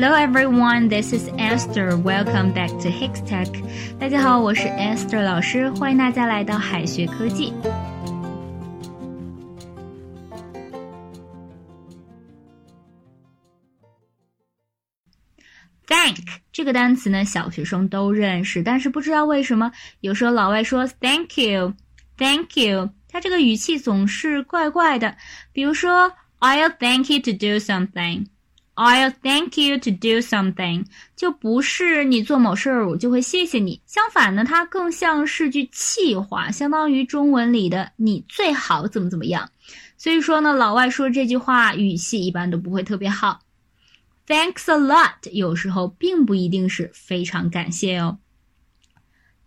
[0.00, 1.96] Hello everyone, this is Esther.
[1.98, 3.62] Welcome back to Hikstech.
[3.98, 7.52] 大家好，我是 Esther 老师，欢迎大家来到海学科技。
[15.86, 16.20] Thank
[16.52, 21.74] 这个单词呢，小学生都认识，但是不知道为什么，有时候老外说 Thank you,
[22.16, 25.16] Thank you，他这个语气总是怪怪的。
[25.52, 28.28] 比如说，I'll thank you to do something。
[28.83, 30.85] I'll thank you to do something，
[31.15, 33.79] 就不是你做某事儿我就会谢谢你。
[33.85, 39.51] 相反呢，它更像是句气话，相当于中文里的你最好怎么怎么样。
[39.97, 43.41] 所以说呢，老外说这句话语气一般都不会特别好。
[44.25, 48.17] Thanks a lot，有时候并不一定是非常感谢哦。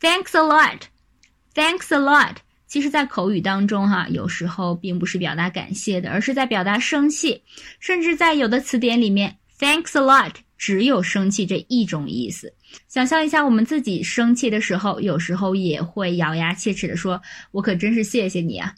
[0.00, 2.36] Thanks a lot，Thanks a lot。
[2.66, 7.42] 其实，在口语当中，哈，有时候并不是表达感谢的，而是在表达生气。
[7.78, 12.52] 甚至在有的词典里面，thanks a lot 只有生气这一种意思。
[12.88, 17.20] 想象一下，我们自己生气的时候，有时候也会咬牙切齿的说
[17.52, 18.74] ：“我可真是谢谢你啊，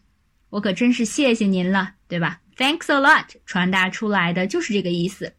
[0.50, 5.33] 我可真是谢谢您了，对吧？”Thanks a lot 传达出来的就是这个意思，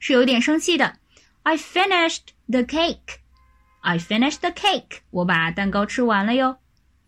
[0.00, 0.96] 是有点生气的。
[1.42, 3.20] I finished the cake.
[3.80, 5.00] I finished the cake.
[5.10, 6.56] 我把蛋糕吃完了哟。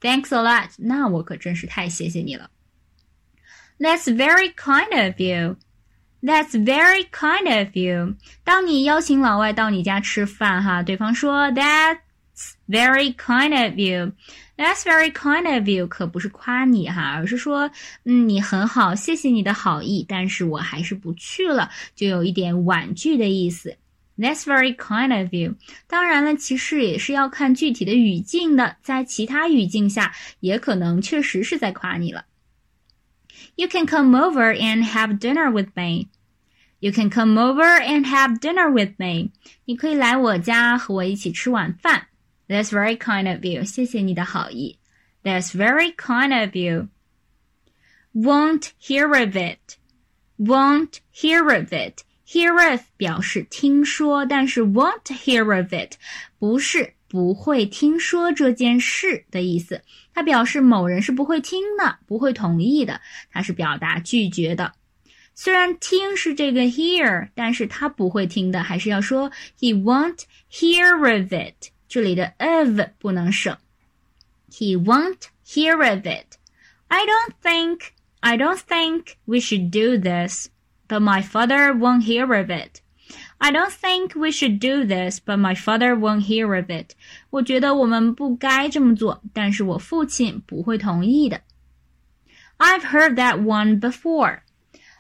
[0.05, 2.51] Thanks a lot，那我可真是太谢谢你了。
[3.79, 5.57] That's very kind of you.
[6.23, 8.17] That's very kind of you.
[8.45, 12.01] 当你邀请老外到你家吃饭，哈，对方说 That's
[12.69, 14.13] very kind of you.
[14.59, 17.71] That's very kind of you，可不是夸你哈，而是说，
[18.05, 23.75] 嗯，你很好，谢谢你的好意，但是我还是不去了，就有一点婉拒的意思。
[24.18, 25.56] That's very kind of you。
[25.88, 32.26] 当然了，其实也是要看具体的语境的，在其他语境下，也可能确实是在夸你了。
[33.56, 36.10] You can come over and have dinner with me.
[36.80, 39.32] You can come over and have dinner with me.
[39.66, 42.08] 你可以来我家和我一起吃晚饭。
[42.48, 43.64] That's very kind of you。
[43.64, 44.80] 谢谢你的好意。
[45.24, 46.90] That's very kind of you.
[48.14, 49.78] Won't hear of it.
[50.38, 52.04] Won't hear of it.
[52.28, 55.96] Hear of 表示听说，但是 won't hear of it
[56.38, 59.82] 不是不会听说这件事的意思。
[60.14, 63.02] 它表示某人是不会听的，不会同意的，
[63.32, 64.74] 它是表达拒绝的。
[65.34, 71.70] 虽然听是这个 hear，但是他不会听的，还是要说 he won't hear of it。
[71.88, 73.58] 这里的 of 不能省，
[74.52, 77.80] he won't hear of it。I don't think
[78.20, 80.50] I don't think we should do this
[80.94, 82.82] but my father won't hear of it.
[83.40, 86.96] I don't think we should do this, but my father won't hear of it.
[87.30, 91.42] 我觉得我们不该这么做，但是我父亲不会同意的。
[92.58, 94.40] I've heard that one before.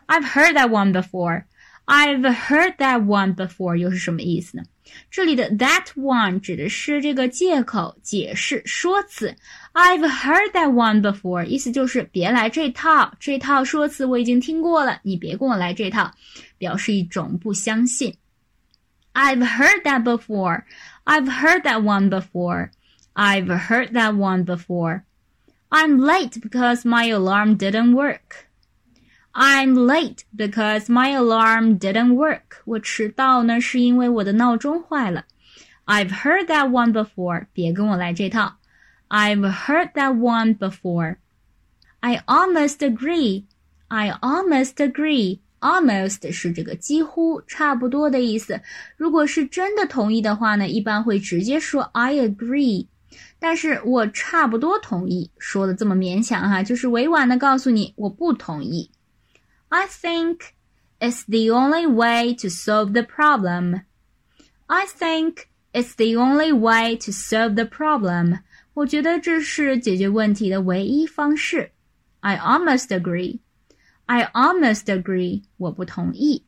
[0.07, 1.43] I've heard that one before.
[1.85, 4.63] I've heard that one before 又是什么意思呢？
[5.09, 9.35] 这里的 that one 指的是这个借口、解释、说辞。
[9.73, 16.11] I've heard that one before，意思就是别来这套，这套说辞我已经听过了，你别跟我来这套，
[16.57, 18.15] 表示一种不相信。
[19.13, 20.63] I've heard that before.
[21.05, 22.69] I've heard that one before.
[23.13, 25.01] I've heard that one before.
[25.69, 28.47] I'm late because my alarm didn't work.
[29.33, 32.61] I'm late because my alarm didn't work.
[32.65, 35.25] 我迟到呢，是因为我的闹钟坏了。
[35.85, 37.45] I've heard that one before.
[37.53, 38.57] 别跟我来这套。
[39.07, 41.17] I've heard that one before.
[41.99, 43.45] I almost agree.
[43.87, 45.39] I almost agree.
[45.59, 48.61] Almost 是这个几乎、差不多的意思。
[48.97, 52.87] 如果是真的同意的话呢，一般会直接说 I agree。
[53.39, 58.89] 但是我差不多同意，说的这么勉强哈，就是委婉的告诉你我不同意。
[59.73, 60.55] I think
[60.99, 63.81] it's the only way to solve the problem.
[64.67, 68.39] I think it's the only way to solve the problem.
[68.73, 71.71] 我觉得这是解决问题的唯一方式。
[72.21, 73.39] I almost agree.
[74.05, 75.43] I almost agree.
[75.57, 76.45] 我不同意。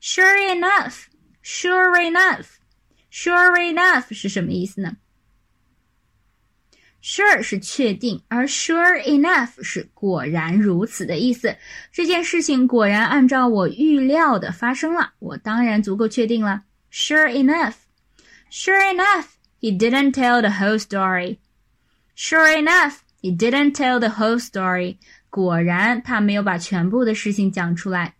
[0.00, 1.08] Sure enough.
[1.42, 2.58] Sure enough.
[3.10, 4.96] Sure enough 是什么意思呢
[7.04, 11.56] ？Sure 是确定，而 sure enough 是果然如此的意思。
[11.90, 16.64] 这件事情果然按照我预料的发生了，我当然足够确定了。
[16.92, 17.74] Sure enough,
[18.50, 19.28] sure enough,
[19.60, 21.38] he didn't tell the whole story.
[22.14, 24.98] Sure enough, he didn't tell the whole story.
[25.30, 28.16] 果然，他没有把全部的事情讲出来。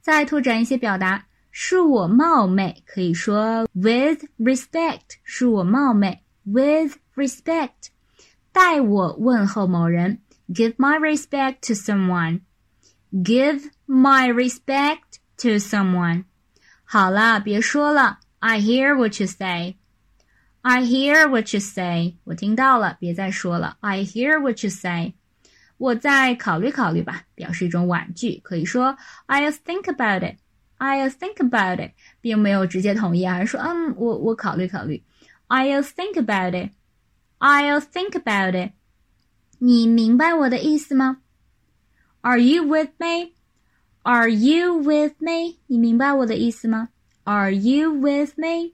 [0.00, 6.94] 再拓展一些表达，恕我冒昧，可以说 with respect，恕我冒昧，with。
[7.14, 7.88] respect，
[8.52, 16.24] 代我问候某人，give my respect to someone。give my respect to someone。
[16.84, 18.20] 好了，别说了。
[18.40, 19.76] I hear what you say.
[20.62, 22.16] I hear what you say.
[22.24, 23.76] 我听到了，别再说了。
[23.80, 25.14] I hear what you say.
[25.78, 28.96] 我再考虑考虑吧，表示一种婉拒，可以说
[29.26, 30.38] I'll think about it.
[30.78, 35.02] I'll think about it，并没有直接同意，而是说嗯，我我考虑考虑。
[35.48, 36.72] I'll think about it.
[37.42, 38.72] I'll think about it.
[39.58, 41.18] 你明白我的意思吗？
[42.20, 43.32] Are you with me?
[44.02, 45.58] Are you with me?
[45.66, 46.88] 你明白我的意思吗？
[47.24, 48.72] Are you with me?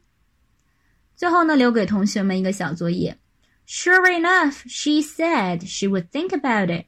[1.17, 3.19] 最后呢，留给同学们一个小作业。
[3.67, 6.87] Sure enough, she said she would think about it.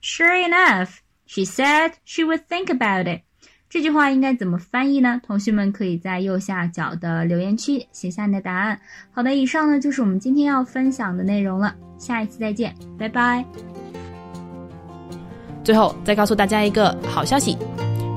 [0.00, 3.22] Sure enough, she said she would think about it.
[3.69, 5.21] 这句话应该怎么翻译呢？
[5.23, 8.79] 同学们可以在右下角的留言区写下你的答案。
[9.11, 11.75] 好的，以上呢就是我们今天要分享的内容了。
[11.99, 13.45] 下一次再见，拜拜。
[15.63, 17.55] 最后再告诉大家一个好消息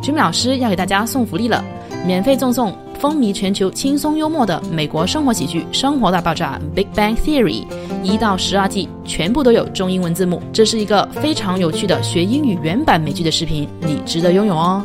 [0.03, 1.63] ，Jimmy 老师要给大家送福利了，
[2.07, 7.67] 免费赠送风靡全球、轻松幽默的美国生活喜剧《生活大爆炸》（Big Bang Theory）
[8.03, 10.43] 一到十二季，全部都有中英文字幕。
[10.51, 14.83] 这是一个非常有趣的学英语原版美剧的视频，你值得拥有哦。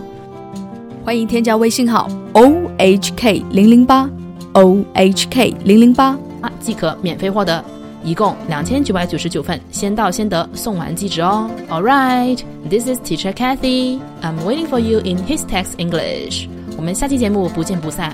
[1.08, 4.10] 欢迎添加微信号 o h k 零零八
[4.52, 6.08] o h k 零零八
[6.42, 7.64] 啊，即可免费获得，
[8.04, 11.50] 一共两千九百九十九份，先到先得，送完即止哦。
[11.70, 12.38] All right,
[12.70, 14.02] this is Teacher Kathy.
[14.22, 16.50] I'm waiting for you in His Text English.
[16.76, 18.12] 我们下期节目不见不散。